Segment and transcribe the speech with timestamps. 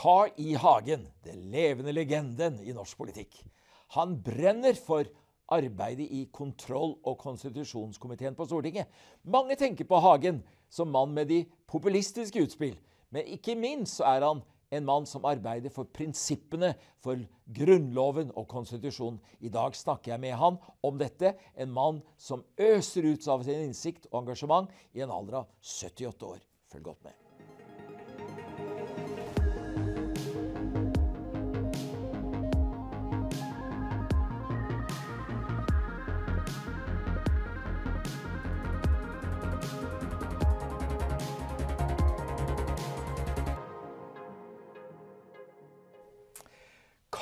[0.00, 0.54] Carl I.
[0.54, 3.42] Hagen, den levende legenden i norsk politikk.
[3.92, 5.04] Han brenner for
[5.52, 8.88] arbeidet i kontroll- og konstitusjonskomiteen på Stortinget.
[9.28, 10.40] Mange tenker på Hagen
[10.72, 12.78] som mann med de populistiske utspill,
[13.12, 14.42] men ikke minst så er han
[14.72, 16.72] en mann som arbeider for prinsippene
[17.04, 17.20] for
[17.52, 19.20] Grunnloven og konstitusjonen.
[19.44, 20.56] I dag snakker jeg med han
[20.86, 25.42] om dette, en mann som øser ut av sin innsikt og engasjement i en alder
[25.42, 26.46] av 78 år.
[26.72, 27.29] Følg godt med.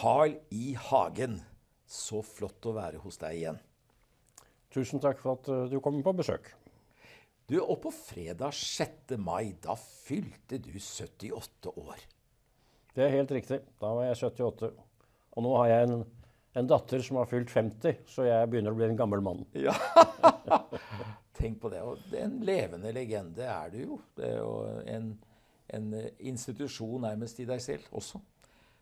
[0.09, 0.73] Carl I.
[0.81, 1.35] Hagen,
[1.85, 3.59] så flott å være hos deg igjen.
[4.73, 6.49] Tusen takk for at eh, du kom på besøk.
[7.45, 9.19] Du, Og på fredag 6.
[9.21, 12.07] mai, da fylte du 78 år.
[12.97, 13.59] Det er helt riktig.
[13.77, 14.71] Da var jeg 78.
[15.37, 16.07] Og nå har jeg en,
[16.63, 19.45] en datter som har fylt 50, så jeg begynner å bli en gammel mann.
[19.69, 19.77] Ja,
[21.37, 21.85] Tenk på det.
[21.85, 24.01] Og en levende legende er du jo.
[24.17, 24.57] Det er jo
[24.89, 25.13] en,
[25.69, 28.25] en institusjon nærmest i deg selv også.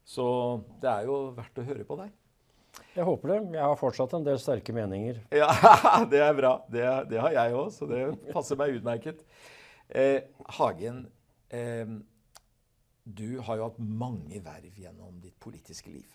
[0.06, 0.24] Så
[0.82, 2.14] det er jo verdt å høre på deg.
[2.96, 3.38] Jeg håper det.
[3.56, 5.20] Jeg har fortsatt en del sterke meninger.
[5.40, 5.50] Ja,
[6.08, 6.52] det er bra.
[6.70, 9.24] Det, det har jeg òg, så det passer meg utmerket.
[9.88, 10.20] Eh,
[10.58, 11.04] Hagen,
[11.50, 11.96] eh,
[13.06, 16.08] du har jo hatt mange verv gjennom ditt politiske liv.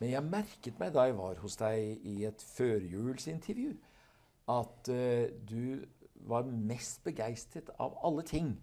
[0.00, 3.76] Men jeg merket meg da jeg var hos deg i et førjulsintervju,
[4.50, 5.84] at eh, du
[6.26, 8.54] var mest begeistret av alle ting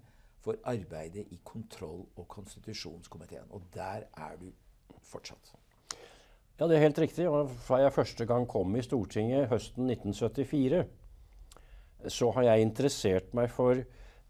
[0.43, 3.49] for arbeidet i kontroll- og konstitusjonskomiteen.
[3.49, 4.51] Og der er du
[5.03, 5.53] fortsatt.
[6.59, 7.27] Ja, det er helt riktig.
[7.29, 10.83] Og fra jeg første gang kom i Stortinget høsten 1974,
[12.07, 13.79] så har jeg interessert meg for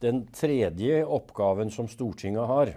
[0.01, 2.73] den tredje oppgaven som Stortinget har.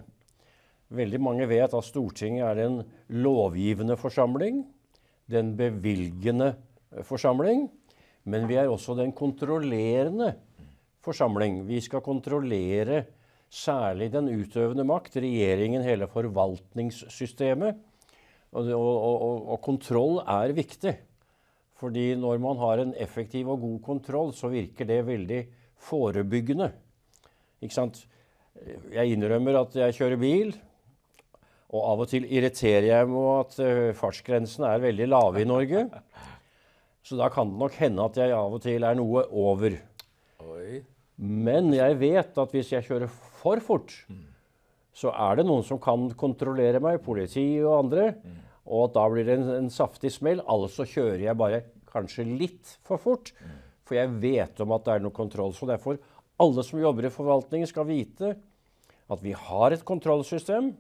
[0.93, 4.65] Veldig mange vet at Stortinget er en lovgivende forsamling,
[5.31, 6.55] den bevilgende
[7.09, 7.71] forsamling,
[8.25, 10.35] men vi er også den kontrollerende
[11.03, 11.63] forsamling.
[11.69, 13.05] Vi skal kontrollere
[13.53, 17.81] særlig den utøvende makt, regjeringen, hele forvaltningssystemet.
[18.53, 20.93] Og, og, og, og, kontroll er viktig.
[21.81, 25.41] Fordi når man har en effektiv og god kontroll, så virker det veldig
[25.83, 26.69] forebyggende.
[27.63, 28.05] Ikke sant?
[28.93, 30.53] Jeg innrømmer at jeg kjører bil.
[31.73, 35.87] Og av og til irriterer jeg meg at fartsgrensen fartsgrensene er veldig lave i Norge.
[37.03, 39.79] Så da kan det nok hende at jeg av og til er noe over.
[40.45, 40.83] Oi.
[41.17, 43.11] Men jeg vet at hvis jeg kjører
[43.43, 44.23] for fort, mm.
[44.95, 48.13] så er det noen som kan kontrollere meg, politi og andre.
[48.23, 48.41] Mm.
[48.73, 50.43] Og da blir det en, en, saftig smell.
[50.47, 53.33] Altså kjører jeg bare kanskje litt for fort.
[53.43, 53.59] Mm.
[53.89, 55.55] For jeg vet om at det er noe kontroll.
[55.57, 55.99] Så derfor
[56.43, 58.35] alle som jobber i forvaltningen, skal vite
[59.13, 60.71] at vi har et kontrollsystem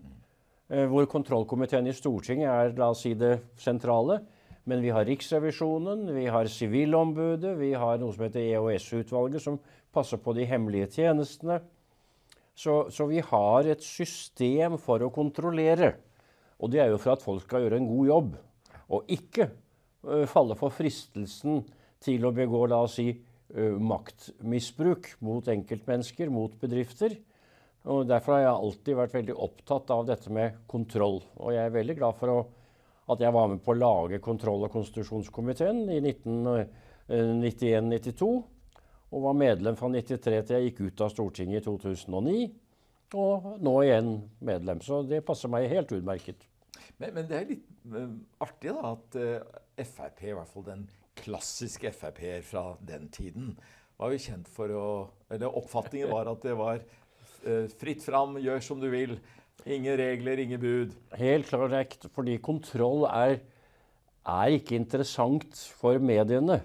[0.72, 4.22] eh, hvor kontrollkomiteen i Stortinget er la oss si det sentrale.
[4.64, 9.58] Men vi har Riksrevisjonen, vi har Sivilombudet, vi har noe som heter EOS-utvalget, som
[9.92, 11.58] passer på de hemmelige tjenestene.
[12.54, 15.94] Så, så, vi har et system for å kontrollere.
[16.62, 18.32] Og det er jo for at folk skal gjøre en god jobb,
[18.92, 21.62] og ikke uh, falle for fristelsen
[22.02, 23.08] til å begå la oss si,
[23.56, 27.10] uh, maktmisbruk mot enkeltmennesker, mot bedrifter.
[27.90, 31.18] Og Derfor har jeg alltid vært veldig opptatt av dette med kontroll.
[31.42, 32.36] Og jeg er veldig glad for å,
[33.10, 38.30] at jeg var med på å lage kontroll- og konstitusjonskomiteen i 1991-92
[39.12, 42.46] og var medlem fra 93 til jeg gikk ut av Stortinget i 2009.
[43.20, 44.80] Og nå igjen medlem.
[44.80, 46.46] Så det passer meg helt utmerket.
[46.96, 48.08] Men, men det er litt uh,
[48.44, 50.86] artig da, at uh, Frp, i hvert fall den
[51.18, 53.52] klassiske Frp-er fra den tiden,
[54.00, 54.86] var jo kjent for å
[55.32, 59.18] Eller oppfatningen var at det var uh, fritt fram, gjør som du vil.
[59.68, 60.96] Ingen regler, ingen bud.
[61.20, 62.08] Helt korrekt.
[62.16, 63.42] Fordi kontroll er,
[64.24, 66.62] er ikke interessant for mediene.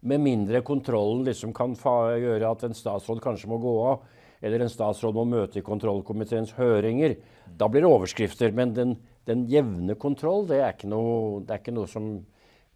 [0.00, 4.04] Med mindre kontrollen liksom kan gjøre at en statsråd kanskje må gå av,
[4.40, 7.18] eller en statsråd må møte i kontrollkomiteens høringer.
[7.60, 8.54] Da blir det overskrifter.
[8.56, 8.94] Men den,
[9.28, 12.12] den jevne kontroll, det er, noe, det er, ikke noe, som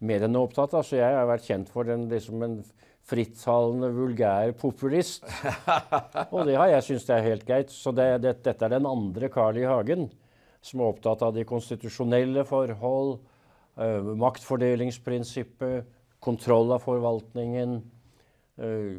[0.05, 0.85] mediene er opptatt av.
[0.85, 2.59] Så jeg har vært kjent for den, liksom en
[3.05, 5.25] frittalende, vulgær populist.
[6.35, 7.73] Og det har jeg syntes er helt greit.
[7.73, 9.65] Så det, det, dette er den andre Carl I.
[9.69, 10.09] Hagen
[10.65, 13.19] som er opptatt av de konstitusjonelle forhold,
[13.77, 15.91] øh, maktfordelingsprinsippet,
[16.25, 17.77] kontroll av forvaltningen,
[18.57, 18.97] eh,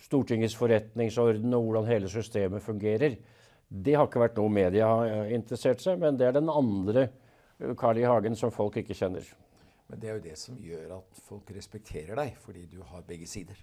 [0.00, 3.18] Stortingets forretningsorden og hvordan hele systemet fungerer.
[3.70, 7.08] Det har ikke vært noe media har interessert seg, men det er den andre
[7.60, 8.06] eh, Carl I.
[8.08, 9.26] Hagen som folk ikke kjenner.
[9.90, 13.26] Men det er jo det som gjør at folk respekterer deg, fordi du har begge
[13.26, 13.58] sider.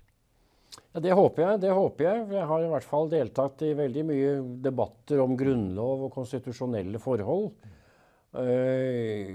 [0.93, 1.61] Ja, Det håper jeg.
[1.61, 4.31] det håper Jeg Jeg har i hvert fall deltatt i veldig mye
[4.61, 7.51] debatter om grunnlov og konstitusjonelle forhold.
[8.35, 9.29] Uh,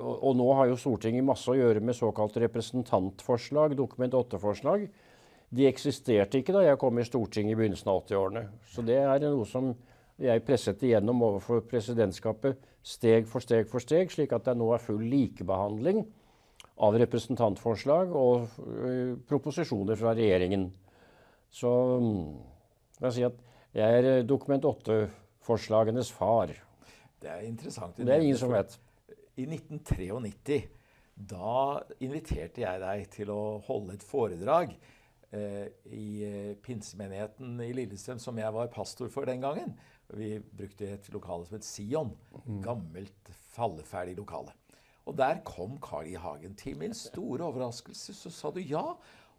[0.00, 4.88] og, og, nå har jo Stortinget masse å gjøre med såkalt representantforslag, Dokument 8-forslag.
[5.50, 8.44] De eksisterte ikke da jeg kom i Stortinget i begynnelsen av 80-årene.
[8.70, 9.72] Så det er noe som
[10.20, 14.82] jeg presset igjennom overfor presidentskapet steg for steg for steg, slik at det nå er
[14.84, 16.02] full likebehandling
[16.80, 20.70] av representantforslag og uh, proposisjoner fra regjeringen.
[21.50, 21.70] Så
[22.00, 22.10] um,
[23.00, 23.24] jeg si
[23.70, 26.50] jeg er Dokument 8-forslagenes far.
[27.20, 27.96] Det er interessant.
[27.96, 28.76] Det er ingen som vet.
[29.36, 30.60] I 1993
[31.20, 34.72] da inviterte jeg deg til å holde et foredrag
[35.36, 39.74] eh, i eh, pinsemenigheten i Lillestrøm, som jeg var pastor for den gangen.
[40.16, 42.14] Vi brukte et lokale som het Sion.
[42.46, 42.60] Mm.
[42.64, 44.54] Gammelt, falleferdig lokale.
[45.08, 46.16] Og der kom Carl I.
[46.20, 46.54] Hagen.
[46.58, 48.84] Til min store overraskelse så sa du ja.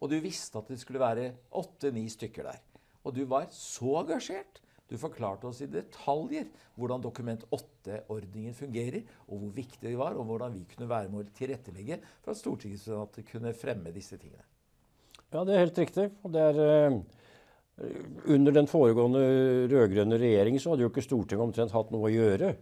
[0.01, 2.62] Og du visste at det skulle være åtte-ni stykker der.
[3.06, 4.62] Og du var så engasjert.
[4.92, 10.28] Du forklarte oss i detaljer hvordan Dokument 8-ordningen fungerer, og hvor viktig det var, og
[10.28, 14.44] hvordan vi kunne være med å tilrettelegge for at Stortinget kunne fremme disse tingene.
[15.32, 16.12] Ja, det er helt riktig.
[16.28, 16.64] Det er...
[16.68, 17.20] Uh
[18.30, 19.22] under den foregående
[19.72, 22.54] rød-grønne regjeringen så hadde jo ikke Stortinget omtrent hatt noe å gjøre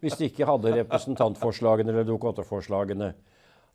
[0.00, 3.10] hvis de ikke hadde representantforslagene eller Dokument 8-forslagene.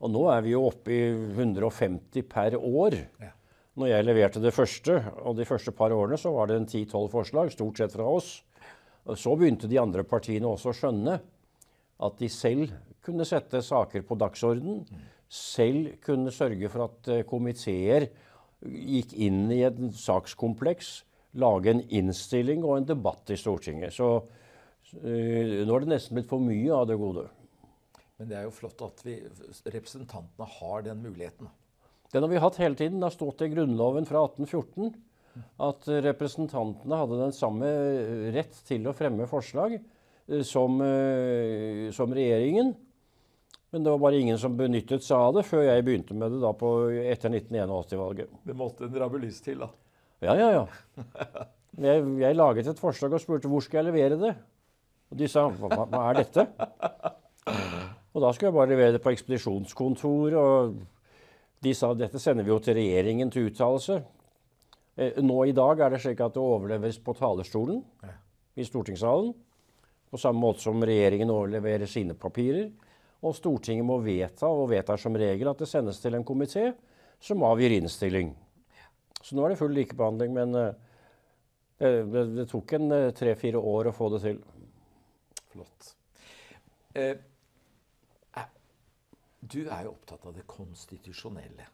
[0.01, 2.95] Og nå er vi jo oppe i 150 per år.
[3.21, 3.29] Ja.
[3.75, 7.09] Når jeg leverte det første, og de første par årene, så var det en 10-12
[7.11, 8.37] forslag, stort sett fra oss.
[9.19, 11.17] Så begynte de andre partiene også å skjønne
[12.05, 12.71] at de selv
[13.05, 14.85] kunne sette saker på dagsorden.
[15.27, 18.07] Selv kunne sørge for at eh, komiteer
[18.65, 20.95] gikk inn i et sakskompleks,
[21.37, 23.93] lage en innstilling og en debatt i Stortinget.
[23.93, 27.27] Så uh, nå er det nesten blitt for mye av det gode.
[28.15, 29.19] Men det er jo flott at vi,
[29.67, 31.51] representantene har den muligheten.
[32.15, 33.01] Den har vi hatt hele tiden.
[33.01, 34.93] Det har stått i Grunnloven fra 1814
[35.67, 37.71] at representantene hadde den samme
[38.31, 42.71] rett til å fremme forslag eh, som, eh, som, regjeringen.
[43.75, 46.39] Men det var bare ingen som benyttet seg av det før jeg begynte med det
[46.39, 46.71] da på,
[47.03, 48.31] etter 1981-valget.
[48.47, 49.71] Det måtte en rabulist til, da?
[50.23, 50.65] Ja, ja, ja.
[51.75, 54.29] Jeg, jeg, laget et forslag og spurte hvor skal jeg levere det.
[55.11, 56.45] Og de sa hva, hva er dette?
[58.15, 60.37] Og da skulle jeg bare levere det på ekspedisjonskontoret.
[60.39, 60.77] og
[61.63, 63.99] de sa dette sender vi jo til regjeringen til uttalelse.
[64.95, 67.81] Eh, nå i dag er det slik at det overleveres på talerstolen
[68.55, 69.33] i stortingssalen.
[70.11, 72.69] På samme måte som regjeringen overleverer sine papirer.
[73.25, 76.67] Og Stortinget må vedta, og vedtar som regel, at det sendes til en komité
[77.19, 78.35] som avgir innstilling.
[79.23, 80.65] Så nå er det full likebehandling, men det,
[81.79, 84.37] det, det, tok en tre-fire år å få det til.
[85.55, 85.95] Flott.
[86.93, 87.15] Eh,
[89.51, 91.67] du er jo opptatt av det konstitusjonelle.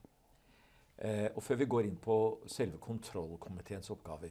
[1.01, 2.15] Eh, og før vi går inn på
[2.51, 4.29] selve kontrollkomiteens oppgaver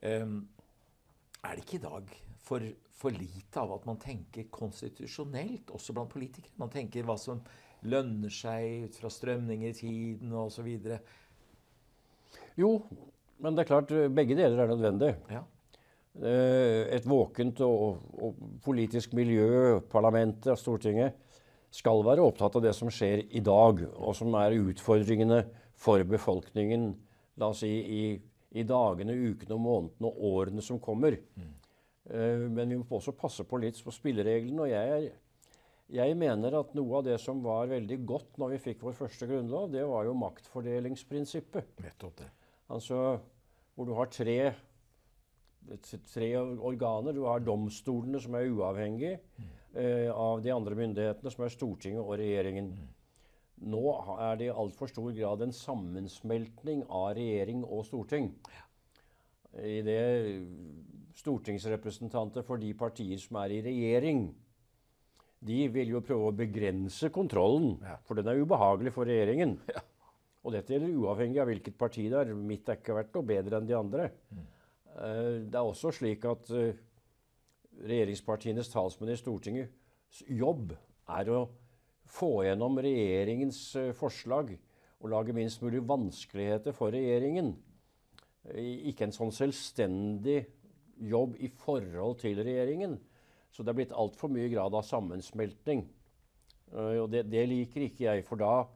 [0.00, 2.64] eh, Er det ikke i dag for,
[2.96, 6.56] for, lite av at man tenker konstitusjonelt, også blant politikere?
[6.62, 7.42] Man tenker hva som
[7.84, 10.68] lønner seg ut fra strømninger i tiden osv.
[12.60, 12.74] Jo,
[13.40, 15.14] men det er klart begge deler er nødvendig.
[15.32, 15.44] Ja.
[16.20, 21.16] Eh, et våkent og, og politisk miljø, parlamentet, Stortinget,
[21.70, 25.44] skal være opptatt av det som skjer i dag, og som er utfordringene
[25.78, 26.90] for befolkningen
[27.40, 28.02] la oss si, i,
[28.58, 31.16] i dagene, ukene, månedene og årene som kommer.
[31.38, 31.50] Mm.
[32.10, 34.66] Uh, men vi må også passe på litt på spillereglene.
[34.66, 35.12] og jeg,
[35.94, 39.30] jeg mener at noe av det som var veldig godt når vi fikk vår første
[39.30, 41.70] grunnlov, det var jo maktfordelingsprinsippet.
[41.86, 42.32] Nettopp det.
[42.70, 42.98] Altså
[43.78, 44.36] hvor du har tre,
[46.10, 47.14] tre organer.
[47.16, 49.22] Du har domstolene som er uavhengige.
[49.38, 52.72] Mm av de andre myndighetene, som er Stortinget og regjeringen.
[53.70, 53.82] Nå
[54.16, 58.30] er det i altfor stor grad en sammensmeltning av regjering og storting.
[59.60, 60.00] I det
[61.20, 64.28] stortingsrepresentanter for de partier som er i regjering,
[65.40, 69.56] de vil jo prøve å begrense kontrollen, for den er ubehagelig for regjeringen.
[70.40, 72.32] Og dette gjelder uavhengig av hvilket parti det er.
[72.32, 74.06] Mitt har ikke vært noe bedre enn de andre.
[74.32, 74.46] Mm.
[74.90, 76.70] Uh, det er også slik at uh,
[77.80, 80.74] regjeringspartienes talsmenn i Stortingets jobb
[81.10, 81.44] er å
[82.10, 84.52] få gjennom regjeringens eh, forslag
[85.00, 87.54] og lage minst mulig vanskeligheter for regjeringen.
[88.90, 90.42] Ikke en sånn selvstendig
[91.00, 92.98] jobb i forhold til regjeringen.
[93.50, 95.86] Så det er blitt altfor mye grad av sammensmeltning.
[96.74, 98.26] Eh, og det, det, liker ikke jeg.
[98.28, 98.66] For da,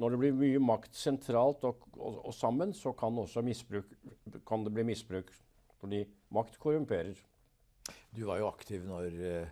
[0.00, 3.18] når det blir mye makt sentralt og, og, og sammen, så kan,
[4.46, 5.32] kan det bli misbruk.
[5.80, 7.16] Fordi makt korrumperer.
[8.14, 9.48] Du var jo aktiv når, eh,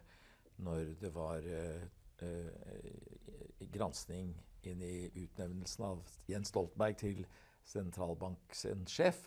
[0.63, 1.83] når det var eh,
[2.23, 4.33] eh, gransking
[4.69, 7.25] inn i utnevnelsen av Jens Stoltenberg til
[7.67, 9.25] sentralbanksjef.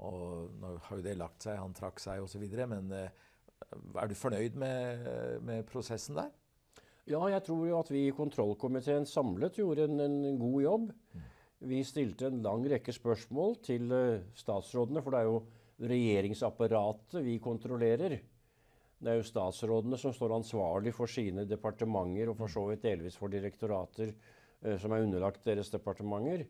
[0.00, 2.46] Og nå har jo det lagt seg, han trakk seg osv.
[2.70, 5.04] Men er du fornøyd med,
[5.44, 6.30] med, prosessen der?
[7.10, 10.90] Ja, jeg tror jo at vi i kontrollkomiteen samlet gjorde en, en god jobb.
[11.68, 13.92] Vi stilte en lang rekke spørsmål til
[14.38, 15.42] statsrådene, for det er jo
[15.90, 18.20] regjeringsapparatet vi kontrollerer.
[19.00, 23.16] Det er jo statsrådene som står ansvarlig for sine departementer, og for så vidt delvis
[23.16, 26.44] for direktorater uh, som er underlagt deres departementer.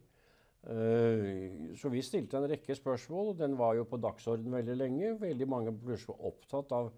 [0.67, 5.15] Uh, så vi stilte en rekke spørsmål, og den var jo på dagsorden veldig lenge.
[5.23, 6.91] Veldig mange plutselig var opptatt av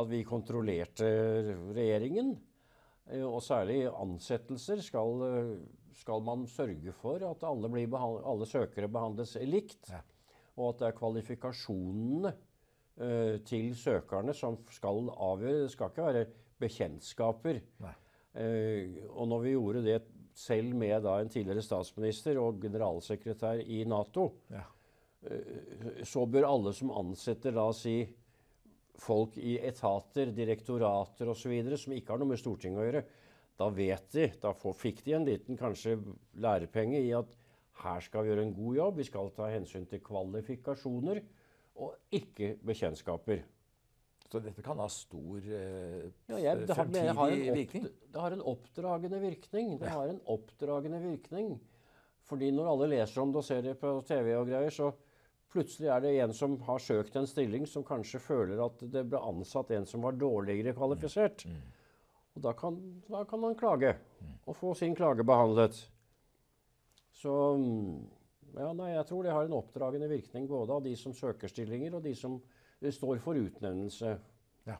[0.00, 1.12] at vi kontrollerte
[1.76, 2.32] regjeringen.
[3.12, 5.28] Uh, og særlig ansettelser skal,
[6.00, 9.92] skal, man sørge for at alle, alle søkere behandles likt.
[9.92, 10.00] Ja.
[10.56, 12.32] Og at det er kvalifikasjonene
[12.96, 15.66] til søkerne som skal avgjøre.
[15.66, 16.26] Det skal ikke være
[16.58, 17.58] bekjentskaper.
[19.12, 19.98] og når vi gjorde det
[20.36, 24.64] selv med da en tidligere statsminister og generalsekretær i Nato, ja.
[25.26, 28.02] Eh, så bør alle som ansetter da si
[29.00, 31.54] folk i etater, direktorater osv.
[31.76, 33.02] som ikke har noe med Stortinget å gjøre,
[33.56, 35.96] da vet de, da får, fikk de en liten kanskje
[36.40, 37.32] lærepenge i at
[37.82, 41.20] her skal vi gjøre en god jobb, vi skal ta hensyn til kvalifikasjoner
[41.76, 43.44] og ikke bekjentskaper.
[44.26, 47.88] Så dette kan ha stor eh, ja, jeg, det, har, fremtidig har virkning?
[48.10, 49.74] Det har en oppdragende virkning.
[49.78, 49.94] Det ja.
[50.00, 51.52] har en oppdragende virkning.
[52.26, 54.90] Fordi når alle leser om det og ser det på TV og greier, så
[55.52, 59.20] plutselig er det en som har søkt en stilling, som kanskje føler at det ble
[59.22, 61.46] ansatt en som var dårligere kvalifisert.
[61.46, 61.60] Mm.
[61.60, 61.74] Mm.
[62.36, 64.34] Og da kan, da kan, man klage, mm.
[64.44, 65.78] og få sin klage behandlet.
[67.16, 67.32] Så
[68.56, 71.98] ja, nei, jeg tror det har en oppdragende virkning både av de som søker stillinger,
[71.98, 72.38] og de som
[72.80, 74.12] står for utnevnelse.
[74.68, 74.78] Ja.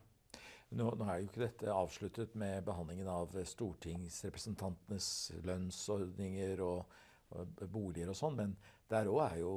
[0.70, 5.10] Nå, nå, er jo ikke dette avsluttet med behandlingen av stortingsrepresentantenes
[5.46, 6.96] lønnsordninger og,
[7.36, 8.56] og boliger og sånn, men
[8.90, 9.54] der òg er jo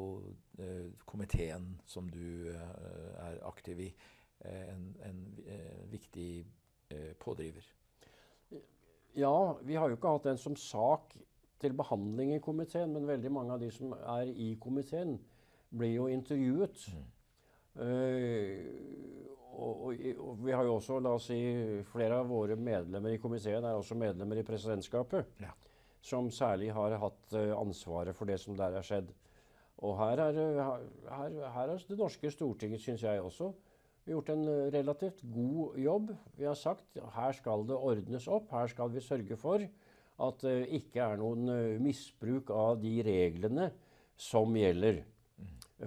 [0.57, 3.89] eh, komiteen som du eh, er aktiv i,
[4.41, 6.31] eh, en, en eh, viktig
[6.89, 7.67] eh, pådriver.
[9.17, 11.15] Ja, vi har jo ikke hatt den som sak
[11.59, 15.17] til behandling i komiteen, men veldig mange av de som er i komiteen,
[15.69, 16.85] blir jo intervjuet.
[16.95, 17.07] Mm.
[17.79, 19.15] Uh,
[19.59, 21.39] og, og, og, vi har jo også, la oss si,
[21.91, 25.35] flere av våre medlemmer i komiteen er også medlemmer i presidentskapet.
[25.43, 25.51] Ja.
[26.01, 29.11] Som særlig har hatt uh, ansvaret for det som der er skjedd.
[29.83, 30.37] Og her er,
[31.07, 33.53] her, her er det norske Stortinget, syns jeg også,
[34.09, 36.11] gjort en relativt god jobb.
[36.35, 38.49] Vi har sagt her skal det ordnes opp.
[38.51, 39.63] Her skal vi sørge for
[40.25, 43.69] at det uh, ikke er noen misbruk av de reglene
[44.19, 45.01] som gjelder.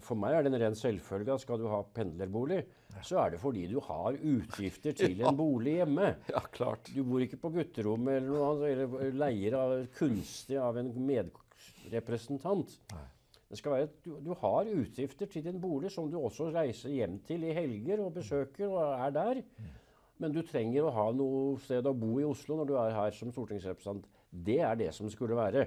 [0.01, 2.63] For meg er det en ren selvfølge at skal du ha pendlerbolig,
[3.05, 6.15] så er det fordi du har utgifter til en bolig hjemme.
[6.33, 6.89] Ja, klart.
[6.95, 12.79] Du bor ikke på gutterommet eller noe annet, eller leier av, kunstig av en medrepresentant.
[12.95, 13.09] Nei.
[13.53, 17.19] Det skal være, du, du, har utgifter til din bolig som du også reiser hjem
[17.27, 19.43] til i helger og besøker og er der.
[19.45, 19.75] Mm.
[20.21, 23.17] Men du trenger å ha noe sted å bo i Oslo når du er her
[23.17, 24.07] som stortingsrepresentant.
[24.31, 25.67] Det er det som skulle være.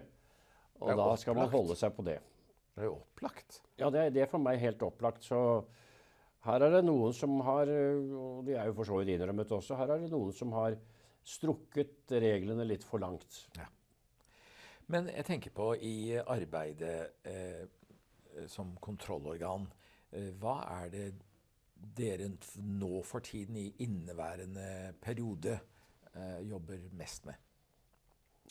[0.84, 2.20] Og da skal man holde seg på det.
[2.75, 3.62] Det er jo opplagt.
[3.80, 5.24] Ja, det, det er for meg helt opplagt.
[5.28, 5.40] Så
[6.46, 9.78] her er det noen som har Og de er jo for så vidt innrømmet også.
[9.80, 10.75] Her er det noen som har
[11.25, 13.46] strukket reglene litt for langt.
[13.58, 13.66] Ja.
[14.94, 17.64] Men jeg tenker på i arbeidet eh,
[18.52, 19.66] som kontrollorgan.
[20.14, 21.06] Eh, hva er det
[21.75, 22.29] dere
[22.63, 25.60] nå for tiden i inneværende periode
[26.13, 27.41] eh, jobber mest med?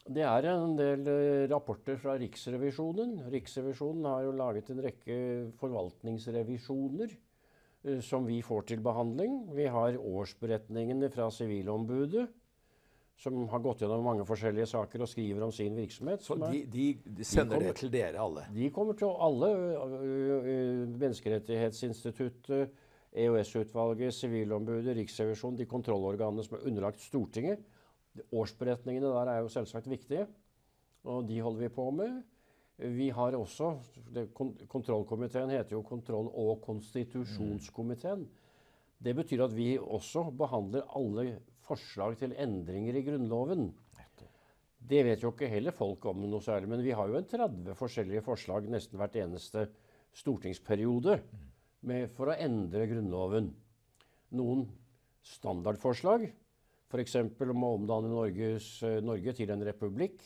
[0.05, 3.23] Det er en del eh, rapporter fra Riksrevisjonen.
[3.33, 5.17] Riksrevisjonen har jo laget en rekke
[5.61, 9.55] forvaltningsrevisjoner eh, som vi får til behandling.
[9.57, 12.27] Vi har årsberetningene fra Sivilombudet,
[13.17, 16.21] som har gått gjennom mange forskjellige saker og skriver om sin virksomhet.
[16.27, 18.45] Så de, de, de sender de kommer, det til dere alle?
[18.53, 19.53] De kommer til alle.
[21.01, 22.75] Menneskerettighetsinstituttet,
[23.15, 27.63] EOS-utvalget, Sivilombudet, Riksrevisjonen, de kontrollorganene som er underlagt Stortinget
[28.35, 30.27] Årsberetningene der er jo selvsagt viktige,
[31.11, 32.23] og de holder vi på med.
[32.79, 33.75] Vi har også
[34.15, 38.27] det, Kontrollkomiteen heter jo Kontroll- og konstitusjonskomiteen.
[38.99, 43.73] Det betyr at vi også behandler alle forslag til endringer i Grunnloven.
[44.85, 47.77] Det vet jo ikke heller folk om noe særlig, men vi har jo en 30
[47.79, 49.69] forskjellige forslag nesten hvert eneste
[50.15, 51.19] stortingsperiode
[51.87, 53.53] med, for å endre Grunnloven.
[54.35, 54.65] Noen
[55.25, 56.27] standardforslag
[56.95, 57.17] F.eks.
[57.51, 60.21] om å omdanne Norges, eh, Norge til en republikk.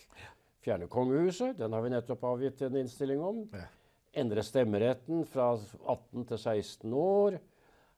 [0.64, 1.56] Fjerne kongehuset.
[1.56, 3.44] Den har vi nettopp avgitt en innstilling om.
[3.54, 3.64] Ja.
[4.20, 7.38] Endre stemmeretten fra 18 til 16 år.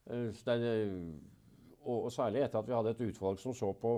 [0.06, 0.86] Eh,
[1.90, 3.96] og særlig etter at vi hadde et utvalg som så på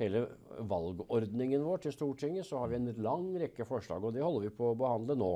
[0.00, 0.24] hele
[0.66, 4.54] valgordningen vår til Stortinget, så har vi en lang rekke forslag, og det holder vi
[4.54, 5.32] på å behandle nå.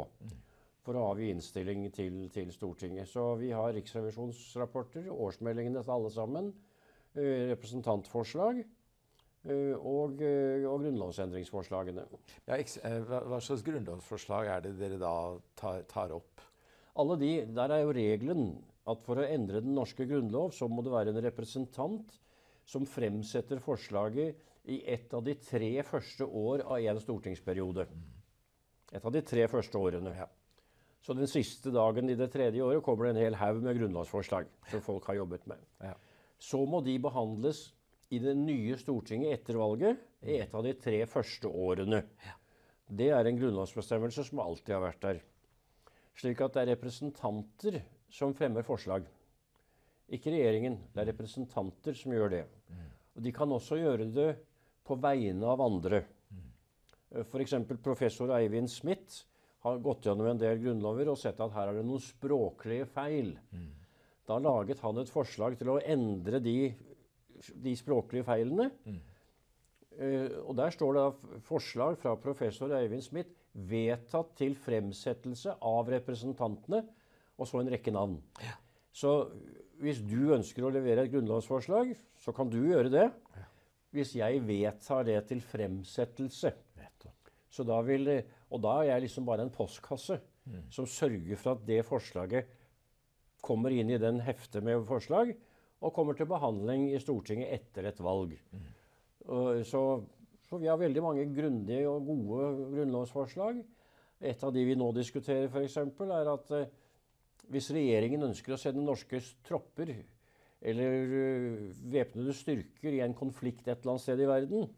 [0.82, 0.84] Mm.
[0.84, 3.08] for å avgi innstilling til, til Stortinget.
[3.08, 6.52] Så vi har riksrevisjonsrapporter, årsmeldingene til alle sammen,
[7.14, 8.64] eh, representantforslag
[9.44, 12.06] eh, og, eh, og grunnlovsendringsforslagene.
[12.48, 12.58] Ja,
[13.06, 16.40] hva, hva slags grunnlovsforslag er det dere da tar, tar opp?
[16.96, 20.82] Alle de, Der er jo regelen at for å endre den norske grunnlov, så må
[20.82, 22.18] det være en representant
[22.66, 24.36] som fremsetter forslaget
[24.70, 27.86] i ett av de tre første år av en stortingsperiode.
[28.92, 30.12] Et av de tre første årene.
[30.18, 30.28] Ja.
[31.02, 34.50] Så den siste dagen i det tredje året kommer det en hel haug med grunnlovsforslag
[34.70, 35.62] som folk har jobbet med.
[35.82, 35.96] Ja.
[36.38, 37.72] Så må de behandles
[38.12, 42.04] i det nye Stortinget etter valget i et av de tre første årene.
[42.86, 45.20] Det er en grunnlovsbestemmelse som alltid har vært der.
[46.18, 47.80] Slik at det er representanter
[48.12, 49.06] som fremmer forslag.
[50.12, 50.76] Ikke regjeringen.
[50.92, 52.42] Det er representanter som gjør det.
[53.16, 54.30] Og de kan også gjøre det
[54.86, 56.02] på vegne av andre.
[57.22, 57.54] F.eks.
[57.82, 59.24] professor Eivind Smith
[59.62, 63.36] har gått gjennom en del grunnlover og sett at her er det noen språklige feil.
[64.26, 66.56] Da laget han et forslag til å endre de,
[67.62, 68.70] de språklige feilene.
[69.98, 76.82] Eh, og Der står det forslag fra professor Eivind Smith vedtatt til fremsettelse av representantene,
[77.36, 78.18] og så en rekke navn.
[78.92, 79.12] Så
[79.82, 83.06] hvis du ønsker å levere et grunnlovsforslag, så kan du gjøre det.
[83.92, 86.54] Hvis jeg vedtar det til fremsettelse.
[87.52, 88.08] Så da vil,
[88.52, 90.18] og da er jeg liksom bare en postkasse
[90.72, 92.50] som sørger for at det forslaget
[93.42, 95.32] kommer inn i den heftet med forslag,
[95.82, 98.36] og kommer til behandling i Stortinget etter et valg.
[98.54, 98.66] Mm.
[99.66, 99.80] Så,
[100.46, 103.58] så vi har veldig mange grundige og gode grunnlovsforslag.
[104.22, 106.70] Et av de vi nå diskuterer, f.eks., er at eh,
[107.50, 109.90] hvis regjeringen ønsker å sende norske tropper
[110.62, 114.68] eller eh, væpnede styrker i en konflikt et eller annet sted i verden,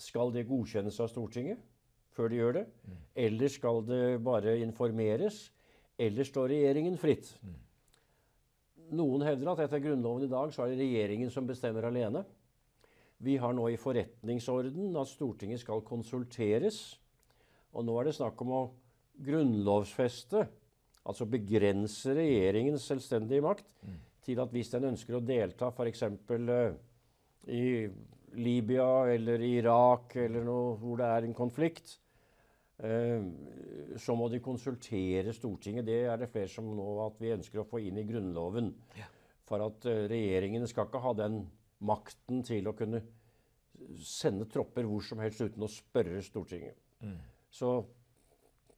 [0.00, 1.60] skal det godkjennes av Stortinget
[2.16, 2.64] før de gjør det?
[3.26, 5.46] Eller skal det bare informeres?
[5.98, 7.28] Eller står regjeringen fritt?
[8.96, 12.22] Noen hevder at etter Grunnloven i dag så er det regjeringen som bestemmer alene.
[13.24, 16.98] Vi har nå i forretningsorden at Stortinget skal konsulteres.
[17.76, 18.64] Og nå er det snakk om å
[19.26, 20.44] grunnlovfeste,
[21.06, 23.68] altså begrense regjeringens selvstendige makt,
[24.26, 26.02] til at hvis den ønsker å delta f.eks.
[26.28, 26.76] Uh,
[27.46, 27.86] i
[28.36, 32.05] Libya eller Irak eller noe hvor det er en konflikt, eh,
[32.76, 35.86] så må de konsultere Stortinget.
[35.88, 38.72] Det er det flere som nå at vi ønsker å få inn i Grunnloven.
[39.46, 41.44] For at eh, regjeringen skal ikke ha den
[41.86, 43.00] makten til å kunne
[44.02, 46.76] sende tropper hvor som helst uten å spørre Stortinget.
[47.52, 47.72] Så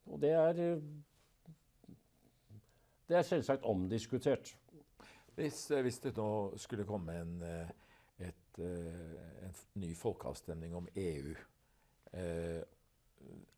[0.08, 0.86] Og det er eh,
[3.08, 4.54] Det er selvsagt omdiskutert.
[5.38, 7.70] Hvis, eh, hvis det nå skulle komme en, eh,
[8.28, 11.34] et, eh, en ny folkeavstemning om EU,
[12.12, 12.62] eh,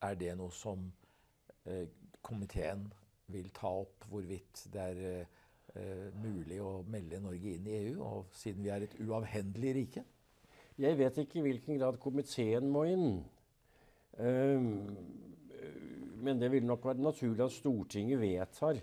[0.01, 0.87] er det noe som
[1.69, 1.87] eh,
[2.25, 2.87] komiteen
[3.31, 8.33] vil ta opp, hvorvidt det er eh, mulig å melde Norge inn i EU, og
[8.37, 10.05] siden vi er et uavhendelig rike?
[10.81, 13.21] Jeg vet ikke i hvilken grad komiteen må inn.
[14.19, 14.71] Ehm,
[16.21, 18.81] Men det vil nok være naturlig at Stortinget vedtar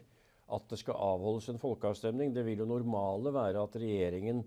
[0.50, 2.32] at det skal avholdes en folkeavstemning.
[2.34, 4.42] Det vil jo normale være at regjeringen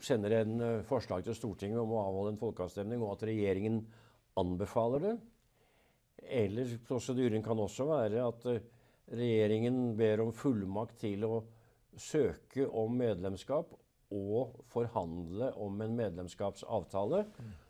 [0.00, 3.80] sender en eh, forslag til Stortinget om å avholde en folkeavstemning, og at regjeringen
[4.40, 5.16] anbefaler det.
[6.26, 8.62] Eller prosedyren kan også være at eh,
[9.16, 11.34] regjeringen ber om fullmakt til å
[11.96, 13.70] søke om medlemskap
[14.16, 17.24] og forhandle om en medlemskapsavtale,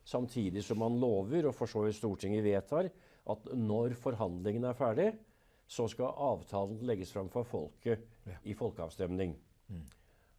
[0.06, 2.90] samtidig som man lover, og for så vidt Stortinget vedtar,
[3.26, 5.06] at når forhandlingene er ferdig,
[5.66, 8.04] så skal avtalen legges fram for folket
[8.46, 9.32] i folkeavstemning.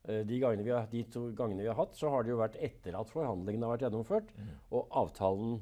[0.08, 2.40] Eh, De, gangene vi har, de to gangene vi har hatt, så har det jo
[2.40, 4.30] vært etter at forhandlingene har vært gjennomført,
[4.72, 5.58] og avtalen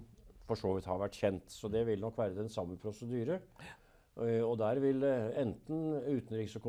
[0.45, 1.49] for så vidt har vært kjent.
[1.51, 3.39] Så det vil nok være den samme prosedyre.
[4.17, 6.63] Eh, Og der vil eh, enten utenriks- og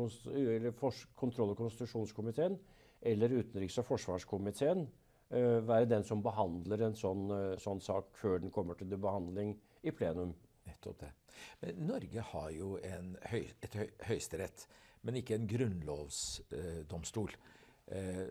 [1.15, 2.57] kontroll- og konstitusjonskomiteen
[3.01, 4.87] eller utenriks- og forsvarskomiteen
[5.31, 9.55] eh, være den som behandler en sånn, eh, sånn sak før den kommer til behandling
[9.83, 10.33] i plenum.
[10.67, 11.11] Nettopp det.
[11.61, 14.65] Men Norge har jo en høy, et høy, høyesterett,
[15.03, 17.31] men ikke en grunnlovsdomstol.
[17.87, 18.25] Eh,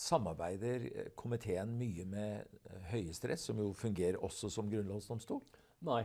[0.00, 5.42] samarbeider eh, komiteen mye med eh, Høyesterett, som jo fungerer også som grunnlovsdomstol?
[5.86, 6.02] Nei.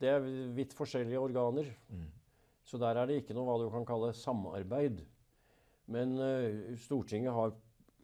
[0.00, 1.68] Det er vidt forskjellige organer.
[2.64, 5.02] Så der er det ikke noe hva du kan kalle samarbeid.
[5.90, 7.52] Men uh, Stortinget har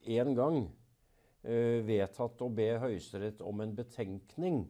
[0.04, 4.64] én gang uh, vedtatt å be Høyesterett om en betenkning.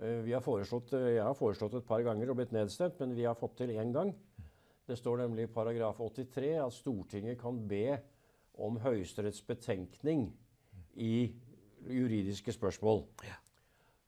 [0.00, 3.26] Eh, vi har foreslått, jeg har foreslått et par ganger og blitt nedstemt, men vi
[3.28, 4.14] har fått til én gang.
[4.88, 7.98] Det står nemlig i paragraf 83 at Stortinget kan be
[8.60, 10.28] om Høyesteretts betenkning
[10.94, 11.32] i
[11.88, 13.04] juridiske spørsmål.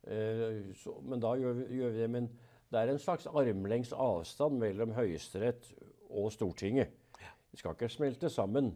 [0.03, 2.09] Eh, så, men da gjør vi, gjør vi det.
[2.09, 2.29] Men
[2.73, 5.71] det er en slags armlengs avstand mellom Høyesterett
[6.09, 6.93] og Stortinget.
[7.53, 8.71] De skal ikke smelte sammen.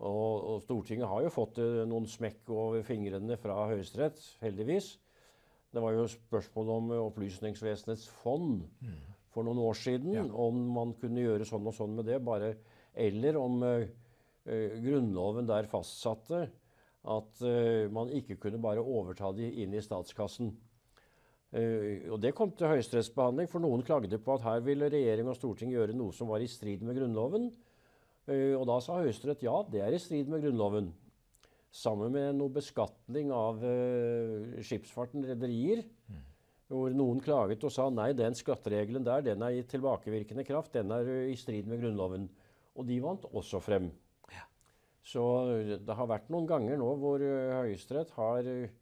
[0.00, 4.94] Og, og Stortinget har jo fått eh, noen smekk over fingrene fra Høyesterett, heldigvis.
[5.70, 8.64] Det var jo spørsmål om Opplysningsvesenets fond
[9.30, 10.30] for noen år siden.
[10.34, 12.18] Om man kunne gjøre sånn og sånn med det.
[12.26, 12.56] bare,
[12.94, 13.86] Eller om eh,
[14.46, 16.46] Grunnloven der fastsatte
[17.08, 20.52] at eh, man ikke kunne bare overta de inn i statskassen.
[21.50, 25.38] Eh, og Det kom til høyesterettsbehandling, for noen klagde på at her ville regjering og
[25.38, 27.48] storting gjøre noe som var i strid med Grunnloven.
[28.28, 30.92] Eh, og da sa Høyesterett ja, det er i strid med Grunnloven.
[31.70, 35.84] Sammen med noe beskatning av eh, skipsfarten, rederier.
[36.70, 40.76] Hvor noen klaget og sa nei, den skatteregelen der den er i tilbakevirkende kraft.
[40.76, 42.28] Den er eh, i strid med Grunnloven.
[42.76, 43.88] Og de vant også frem.
[45.06, 48.72] Så eh, det har vært noen ganger nå hvor eh, Høyesterett har eh,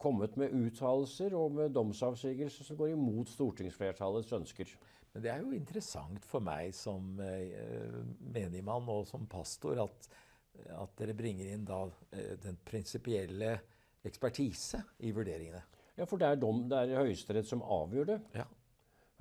[0.00, 4.72] kommet med uttalelser og med domsavsigelser som går imot stortingsflertallets ønsker.
[5.12, 10.08] Men det er jo interessant for meg som menigmann og som pastor at,
[10.76, 11.78] at dere bringer inn da
[12.42, 13.54] den prinsipielle
[14.04, 15.62] ekspertise i vurderingene.
[15.96, 18.18] Ja, for det er, dom, det er Høyesterett som avgjør det.
[18.36, 18.44] Ja.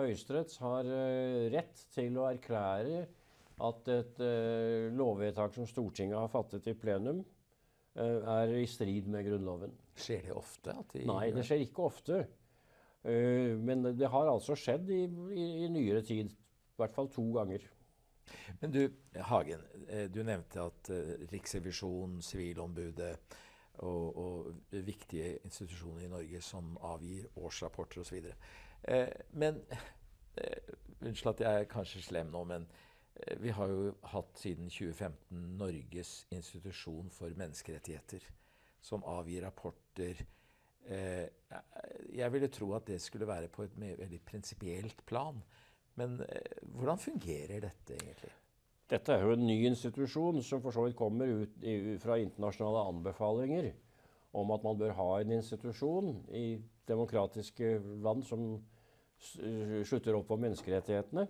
[0.02, 0.92] Høyesterett har
[1.56, 3.06] rett til å erklære
[3.64, 7.22] at et uh, lovvedtak som Stortinget har fattet i plenum,
[8.00, 9.76] uh, er i strid med Grunnloven.
[9.96, 10.76] Skjer det ofte?
[10.92, 12.26] De Nei, det skjer ikke ofte.
[13.06, 16.36] Uh, men det har altså skjedd i, i, i nyere tid.
[16.36, 17.64] I hvert fall to ganger.
[18.60, 18.82] Men du,
[19.30, 19.62] Hagen,
[20.10, 20.90] du nevnte at
[21.30, 23.14] Riksrevisjonen, Sivilombudet
[23.86, 28.26] og, og viktige institusjoner i Norge som avgir årsrapporter osv.
[29.38, 29.62] Men
[31.06, 32.66] Unnskyld at jeg er kanskje slem nå, men
[33.40, 38.26] vi har jo hatt siden 2015 Norges institusjon for menneskerettigheter,
[38.84, 40.20] som avgir rapporter.
[40.86, 41.28] Eh,
[42.14, 45.40] jeg ville tro at det skulle være på et veldig prinsipielt plan.
[45.96, 48.34] Men eh, hvordan fungerer dette egentlig?
[48.92, 51.64] Dette er jo en ny institusjon som for så vidt kommer ut
[52.04, 53.72] fra internasjonale anbefalinger
[54.36, 58.44] om at man bør ha en institusjon i demokratiske land som
[59.88, 61.24] slutter opp om menneskerettighetene,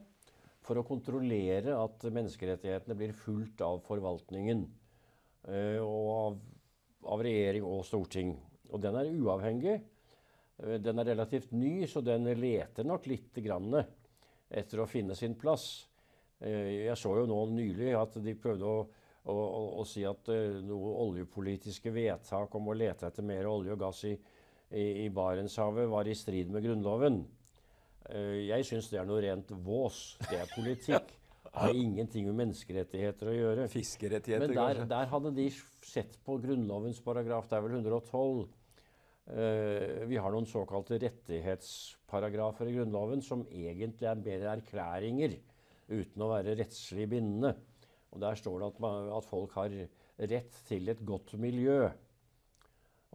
[0.65, 4.63] for å kontrollere at menneskerettighetene blir fulgt av forvaltningen
[5.49, 6.37] eh, og av,
[7.13, 8.33] av regjering og storting.
[8.73, 9.75] Og den er uavhengig.
[10.57, 13.37] Eh, Den er relativt ny, så den leter nok litt
[14.49, 15.87] etter å finne sin plass.
[16.39, 18.87] Eh, Jeg så jo nå nylig at de prøvde å,
[19.29, 19.37] å,
[19.81, 20.29] å, si at
[20.65, 24.17] noe oljepolitiske vedtak om å lete etter mer olje og gass i,
[24.71, 27.21] i, i Barentshavet var i strid med Grunnloven.
[28.09, 30.17] Eh, Jeg syns det er noe rent vås.
[30.29, 31.13] Det er politikk.
[31.55, 33.65] Har ingenting med menneskerettigheter å gjøre.
[33.71, 35.45] Fiskerettigheter, Men der, der hadde de
[35.87, 38.41] sett på Grunnlovens paragraf, det er vel 112.
[39.25, 45.37] Uh, vi har noen såkalte rettighetsparagrafer i Grunnloven som egentlig er mer erklæringer
[45.87, 47.55] uten å være rettslig bindende.
[48.11, 49.73] Og Der står det at, man, at folk har
[50.35, 51.87] rett til et godt miljø.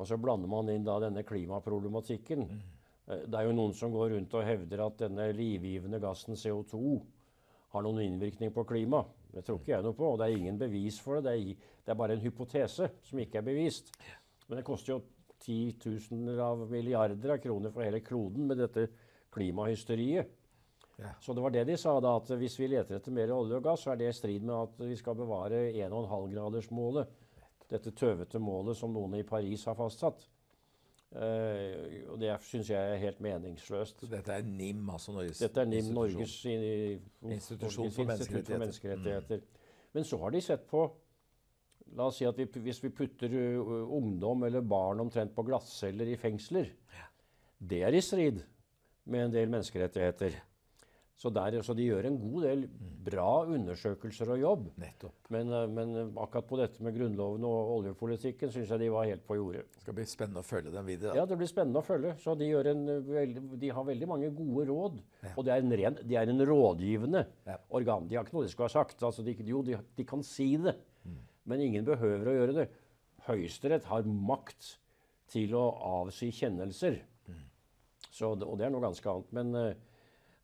[0.00, 2.48] Og så blander man inn da denne klimaproblematikken.
[2.48, 2.79] Eh,
[3.10, 6.80] Det er jo noen som går rundt og hevder at denne livgivende gassen CO2
[7.74, 9.02] har noen innvirkning på klima.
[9.30, 11.30] Det tror ikke jeg noe på, og det er ingen bevis for det.
[11.30, 13.92] Det er, det er bare en hypotese som ikke er bevist.
[14.48, 15.00] Men det koster jo
[15.40, 18.88] titusener av milliarder av kroner for hele kloden med dette
[19.34, 20.36] klimahysteriet.
[21.00, 21.14] Ja.
[21.22, 23.64] Så det var det de sa, da, at hvis vi leter etter mer olje og
[23.64, 27.14] gass, så er det i strid med at vi skal bevare 1,5-gradersmålet.
[27.70, 30.26] Dette tøvete målet som noen i Paris har fastsatt.
[31.10, 34.00] Eh, og det syns jeg er helt meningsløst.
[34.04, 36.20] Så dette er NIM, altså Norges Dette er NIM, institusjon.
[36.20, 37.00] Norges i-
[37.34, 39.36] Institusjon for institutt for menneskerettigheter.
[39.42, 39.64] Mm.
[39.94, 40.84] Men så har de sett på
[41.96, 46.06] La oss si at vi, hvis vi putter ø, ungdom eller barn omtrent på glattceller
[46.06, 46.68] i fengsler,
[47.58, 48.38] det er i strid
[49.10, 50.36] med en del menneskerettigheter.
[51.20, 52.62] Så, der, så de gjør en god del
[53.04, 54.62] bra undersøkelser og jobb.
[54.80, 55.26] Nettopp.
[55.35, 59.37] Men, men akkurat på dette med Grunnloven og oljepolitikken syns jeg de var helt på
[59.37, 59.66] jordet.
[59.74, 61.18] Det skal bli spennende å følge dem videre.
[61.18, 62.14] Ja, det blir spennende å følge.
[62.22, 62.87] Så de, en,
[63.61, 64.96] de har veldig mange gode råd.
[65.35, 67.59] Og det er en, ren, de er en rådgivende Ja.
[67.76, 68.09] organ.
[68.09, 69.04] De har ikke noe de skulle ha sagt.
[69.04, 70.78] Altså, de, jo, de, de kan si det,
[71.44, 72.66] men ingen behøver å gjøre det.
[73.28, 74.78] Høyesterett har makt
[75.37, 75.66] til å
[76.00, 76.96] avsi kjennelser.
[78.09, 79.30] Så, og det er noe ganske annet.
[79.37, 79.52] Men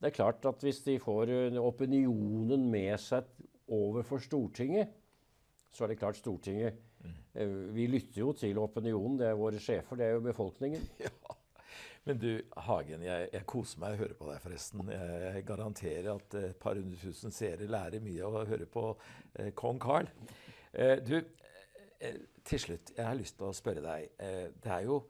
[0.01, 3.29] det er klart at hvis de får opinionen med seg
[3.73, 4.93] overfor Stortinget,
[5.73, 6.77] så er det klart Stortinget
[7.35, 9.19] eh, Vi lytter jo til opinionen.
[9.21, 10.87] Det er våre sjefer, det er jo befolkningen.
[11.07, 11.13] Ja.
[12.07, 12.29] Men du,
[12.63, 14.85] Hagen, jeg, jeg koser meg å høre på deg, forresten.
[14.95, 18.85] Jeg, jeg garanterer at et par hundre tusen seere lærer mye av å høre på
[19.41, 20.07] eh, kong Carl.
[20.71, 21.17] Eh, du,
[21.99, 24.07] eh, til slutt, jeg har lyst til å spørre deg.
[24.23, 25.01] Eh, det er jo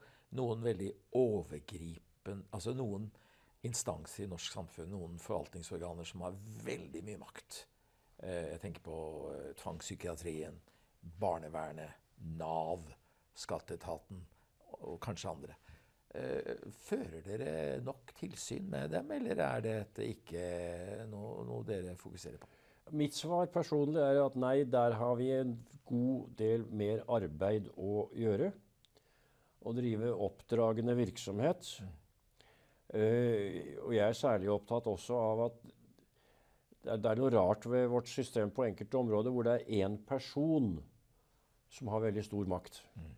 [0.41, 0.89] noen veldig
[1.21, 3.05] overgripen Altså noen
[3.67, 7.61] instanser i norsk samfunn, noen forvaltningsorganer som har veldig mye makt.
[8.23, 8.97] Eh, jeg tenker på
[9.33, 10.57] eh, tvangspsykiatrien,
[11.21, 12.03] barnevernet,
[12.39, 12.87] Nav,
[13.37, 14.23] skatteetaten
[14.87, 15.57] og kanskje andre.
[16.17, 17.51] Eh, fører dere
[17.85, 20.45] nok tilsyn med dem, eller er dette ikke
[21.11, 22.49] noe, noe dere fokuserer på?
[22.97, 28.07] Mitt svar personlig er at nei, der har vi en god del mer arbeid å
[28.15, 28.49] gjøre.
[29.67, 31.67] Å drive oppdragende virksomhet.
[32.87, 35.57] Uh, og jeg er særlig opptatt også av at
[36.87, 40.77] det er, noe rart ved vårt system på enkelte områder hvor det er én person
[41.67, 42.79] som har veldig stor makt.
[42.95, 43.09] Mm.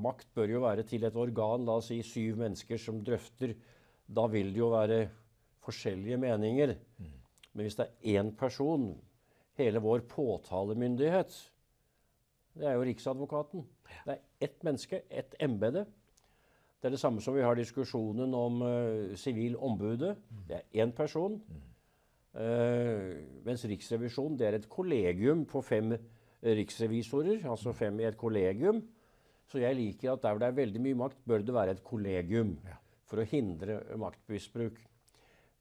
[0.00, 3.52] Makt bør jo være til et organ, la oss si syv mennesker som drøfter.
[4.08, 5.02] Da vil det jo være
[5.62, 6.74] forskjellige meninger.
[6.98, 7.12] Mm.
[7.52, 8.94] Men hvis det er én person,
[9.60, 11.36] hele vår påtalemyndighet
[12.54, 13.66] Det er jo Riksadvokaten.
[14.06, 15.84] Det er ett menneske, ett embete.
[16.80, 20.14] Det er det samme som vi har diskusjonen om eh, sivilombudet.
[20.16, 21.34] Uh, det er én person.
[22.32, 25.92] Uh, mens Riksrevisjonen det er et kollegium på fem
[26.40, 27.42] riksrevisorer.
[27.44, 28.80] Altså fem i et kollegium.
[29.50, 31.82] Så jeg liker at der hvor det er veldig mye makt, bør det være et
[31.84, 32.54] kollegium.
[33.10, 34.78] For å hindre maktmisbruk.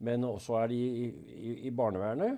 [0.05, 2.37] Men også er det i, i, i barnevernet.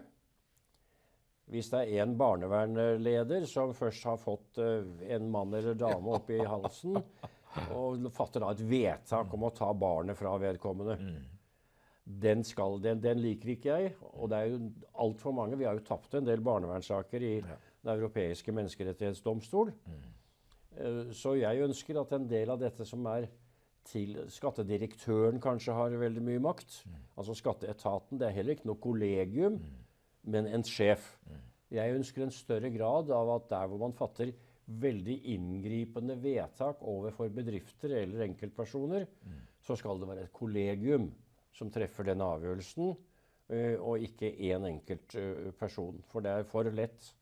[1.51, 6.33] Hvis det er én barnevernleder som først har fått uh, en mann eller dame opp
[6.33, 6.97] i halsen,
[7.75, 10.97] og fatter da et vedtak om å ta barnet fra vedkommende
[12.03, 13.91] den, skal, den, den, liker ikke jeg.
[14.17, 14.71] Og det er jo
[15.03, 15.59] altfor mange.
[15.59, 17.59] Vi har jo tapt en del barnevernssaker i ja.
[17.81, 19.71] Den europeiske menneskerettighetsdomstol.
[19.89, 21.13] Mm.
[21.17, 23.25] Så jeg ønsker at en del av dette som er
[23.89, 26.83] til Skattedirektøren kanskje har veldig mye makt.
[26.85, 26.99] Mm.
[27.17, 28.19] Altså Skatteetaten.
[28.21, 29.81] Det er heller ikke noe kollegium, mm.
[30.35, 31.15] men en sjef.
[31.25, 31.41] Mm.
[31.71, 34.33] Jeg ønsker en større grad av at der hvor man fatter
[34.81, 39.39] veldig inngripende vedtak overfor bedrifter eller enkeltpersoner, mm.
[39.61, 41.09] så skal det være et kollegium
[41.55, 42.93] som treffer den avgjørelsen,
[43.51, 45.99] øh, og ikke én enkelt øh, person.
[46.07, 47.13] For det er for lett.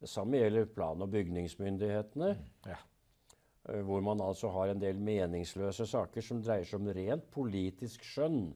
[0.00, 2.34] Det samme gjelder plan- og bygningsmyndighetene.
[2.34, 2.70] Mm.
[2.70, 2.82] Ja.
[3.68, 8.04] Eh, hvor man altså har en del meningsløse saker som dreier seg om rent politisk
[8.06, 8.54] skjønn.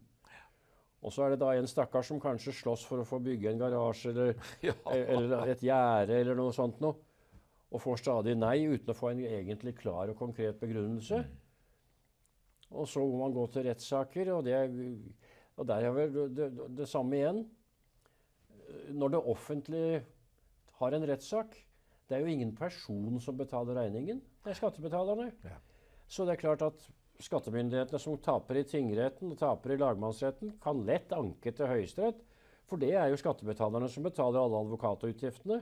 [1.00, 3.62] Og så er det da en stakkar som kanskje slåss for å få bygge en
[3.62, 4.34] garasje eller,
[4.68, 4.74] ja.
[4.92, 6.98] eller et gjerde eller noe sånt noe,
[7.70, 11.22] og får stadig nei uten å få en egentlig klar og konkret begrunnelse.
[11.22, 12.70] Mm.
[12.80, 14.46] Og så må man gå til rettssaker, og,
[15.56, 17.42] og der er vel det, det, det samme igjen.
[18.94, 20.04] Når det offentlige
[20.78, 21.56] har en rettssak,
[22.10, 24.22] det er jo ingen person som betaler regningen.
[24.42, 25.28] Det er skattebetalerne.
[25.46, 25.58] Ja.
[26.10, 26.86] Så det er klart at
[27.22, 32.22] skattemyndighetene som taper i tingretten og taper i lagmannsretten, kan lett anke til Høyesterett.
[32.70, 35.60] For det er jo skattebetalerne som betaler alle advokatutgiftene.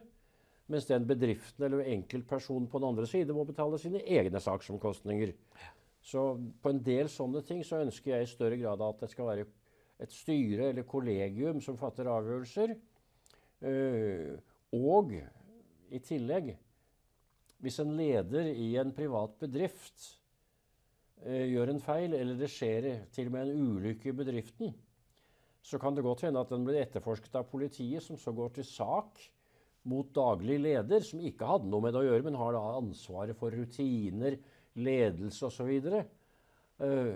[0.69, 5.33] Mens den bedriften eller enkeltpersonen på den andre side må betale sine egne saksomkostninger.
[6.05, 6.25] Så
[6.63, 9.47] på en del sånne ting så ønsker jeg i større grad at det skal være
[9.99, 12.75] et styre eller kollegium som fatter avgjørelser.
[13.65, 14.37] Øh,
[14.77, 15.15] og
[15.89, 16.53] i tillegg,
[17.59, 20.05] hvis en leder i en privat bedrift
[21.25, 24.77] eh, gjør en feil, eller det skjer til og med en ulykke i bedriften,
[25.65, 28.69] så kan det godt hende at den blir etterforsket av politiet, som så går til
[28.69, 29.19] sak
[29.89, 33.39] mot daglig leder, som ikke hadde noe med det å gjøre, men har da ansvaret
[33.39, 34.39] for rutiner,
[34.79, 35.71] ledelse osv.
[36.79, 37.15] Uh,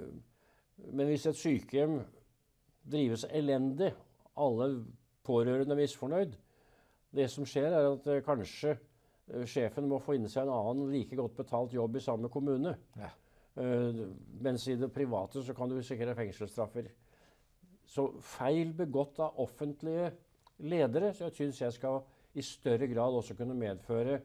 [0.90, 2.00] men hvis et sykehjem
[2.92, 3.92] drives elendig,
[4.40, 4.70] alle
[5.22, 6.32] pårørende misfornøyd,
[7.12, 10.88] det som skjer, er at eh, kanskje eh, sjefen må få inne seg en annen
[10.90, 12.72] like godt betalt jobb i samme kommune.
[12.98, 13.12] Ja.
[13.52, 16.86] Mens i det private så kan du sikre fengselsstraffer.
[17.84, 20.08] Så feil begått av offentlige
[20.64, 22.00] ledere så jeg syns jeg skal
[22.34, 24.20] i større grad også kunne medføre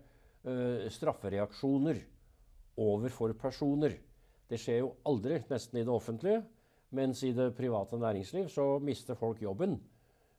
[0.48, 2.00] uh, straffereaksjoner
[2.78, 3.98] overfor personer.
[4.48, 6.44] Det skjer jo aldri nesten i det offentlige.
[6.96, 9.76] Mens i det private næringsliv så mister folk jobben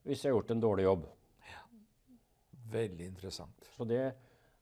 [0.08, 1.02] hvis de har gjort en dårlig jobb.
[2.72, 3.66] Veldig interessant.
[3.76, 4.00] Så det,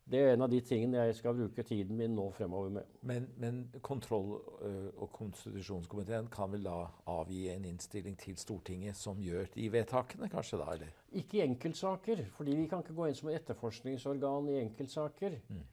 [0.07, 2.91] det, er en av de tingene jeg skal bruke tiden min nå fremover med.
[3.07, 6.77] Men, men kontroll- og konstitusjonskomiteen kan vel da
[7.11, 10.69] avgi en innstilling til Stortinget som gjør de vedtakene, kanskje da?
[10.77, 10.93] eller?
[11.19, 15.41] Ikke i enkeltsaker, fordi vi kan ikke gå inn som etterforskningsorgan i enkeltsaker.
[15.51, 15.65] Mm.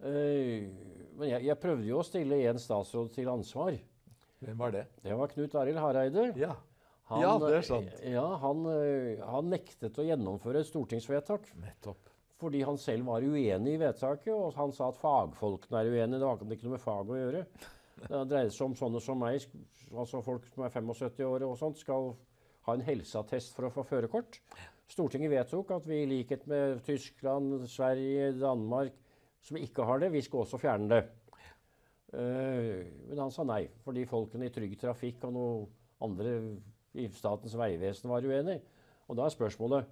[0.00, 0.66] Uh,
[1.20, 3.78] men jeg, jeg, prøvde jo å stille en statsråd til ansvar.
[4.40, 4.86] Hvem var det?
[5.04, 6.30] Det var Knut Arild Hareide.
[6.40, 6.56] Ja.
[7.10, 7.94] Han, ja, det er sant.
[8.06, 8.66] Ja, han,
[9.26, 11.48] han, nektet å gjennomføre et stortingsvedtak.
[11.58, 12.09] Nettopp.
[12.40, 16.20] Fordi han selv var uenig i vedtaket, og han sa at fagfolkene er uenige.
[16.20, 17.44] Det har ikke noe med fag å gjøre.
[18.00, 19.44] Det dreier seg om sånne som meg,
[19.92, 22.14] altså folk som er 75 år og sånt, skal
[22.66, 24.40] ha en helseattest for å få førerkort.
[24.90, 28.96] Stortinget vedtok at vi i likhet med Tyskland, Sverige, Danmark,
[29.44, 31.02] som ikke har det, vi skal også fjerne det.
[32.10, 35.52] Uh, men han sa nei, fordi folkene i Trygg Trafikk og noe
[36.02, 36.34] andre
[36.98, 38.58] i Statens vegvesen var uenig.
[39.06, 39.86] Og da er spørsmålet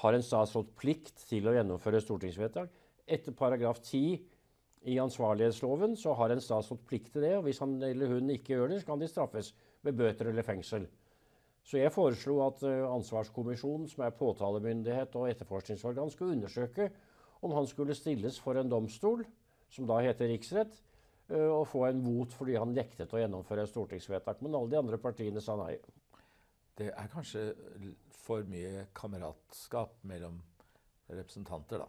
[0.00, 2.72] har en statsråd plikt til å gjennomføre stortingsvedtak.
[3.06, 4.18] Etter paragraf 10
[4.90, 7.36] i ansvarlighetsloven så har en statsråd plikt til det.
[7.38, 9.54] og Hvis han eller hun ikke gjør det, så kan de straffes
[9.84, 10.88] med bøter eller fengsel.
[11.64, 16.90] Så jeg foreslo at uh, Ansvarskommisjonen, som er påtalemyndighet og etterforskningsorgan, skulle undersøke
[17.44, 19.24] om han skulle stilles for en domstol,
[19.72, 20.76] som da heter riksrett,
[21.32, 24.44] uh, og få en vot fordi han nektet å gjennomføre et stortingsvedtak.
[24.44, 25.78] Men alle de andre partiene sa nei.
[26.78, 27.52] Det er kanskje
[28.24, 30.40] for mye kameratskap mellom
[31.10, 31.86] representanter, da.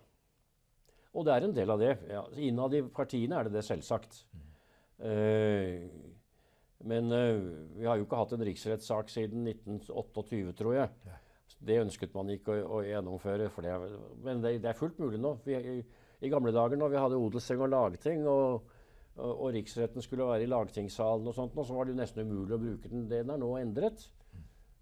[1.15, 1.93] Og det er en del av det.
[2.11, 4.19] Ja, innad i partiene er det det, selvsagt.
[4.35, 4.43] Mm.
[5.05, 6.15] Uh,
[6.85, 7.45] men uh,
[7.79, 10.91] vi har jo ikke hatt en riksrettssak siden 1928, tror jeg.
[11.07, 11.21] Ja.
[11.65, 13.47] Det ønsket man ikke å, å gjennomføre.
[13.47, 13.75] Det,
[14.25, 15.37] men det, det, er fullt mulig nå.
[15.47, 15.77] Vi, i,
[16.19, 18.67] i, gamle dager når vi hadde odelsting og lagting, og,
[19.15, 22.27] og, og, riksretten skulle være i lagtingssalen, og sånt, og så var det jo nesten
[22.27, 23.07] umulig å bruke den.
[23.09, 24.03] Den er nå endret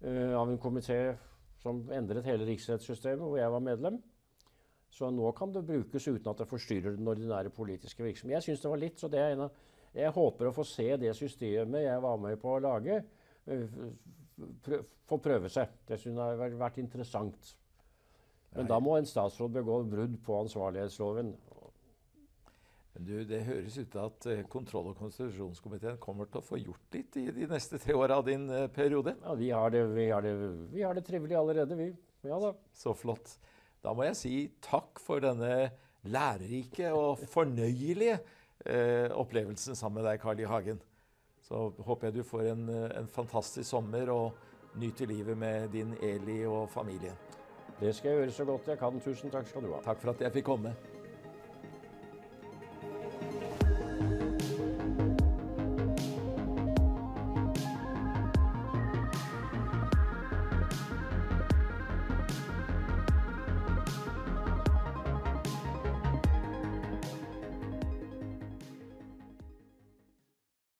[0.04, 0.98] av en komité
[1.62, 4.00] som endret hele riksrettssystemet, hvor jeg var medlem.
[4.94, 8.36] Så nå kan det brukes uten at det forstyrrer den ordinære politiske virksomheten.
[8.36, 9.62] Jeg syns det var litt, så det er en av
[9.94, 12.96] Jeg håper å få se det systemet jeg var med på å lage,
[13.46, 13.76] eh,
[15.06, 15.70] få prøve seg.
[15.86, 17.52] Det syns jeg har vært interessant.
[18.56, 21.30] Men da må en statsråd begå brudd på ansvarlighetsloven.
[22.94, 26.94] Du, Det høres ut til at eh, kontroll- og konstitusjonskomiteen kommer til å få gjort
[26.94, 29.16] litt i de neste tre åra av din eh, periode?
[29.18, 30.34] Ja, vi har, det, vi, har det,
[30.70, 31.88] vi har det trivelig allerede, vi.
[32.22, 32.52] Ja da.
[32.70, 33.34] Så flott.
[33.82, 35.72] Da må jeg si takk for denne
[36.06, 38.20] lærerike og fornøyelige
[38.62, 40.46] eh, opplevelsen sammen med deg, Carl I.
[40.48, 40.80] Hagen.
[41.44, 46.44] Så håper jeg du får en, en fantastisk sommer og nyter livet med din Eli
[46.46, 47.18] og familien.
[47.80, 49.02] Det skal jeg gjøre så godt jeg kan.
[49.02, 49.82] Tusen takk skal du ha.
[49.82, 50.72] Takk for at jeg fikk komme.